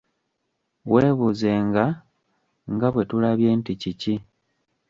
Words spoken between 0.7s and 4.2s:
Weebuuzenga nga bwe tulabye nti: Kiki?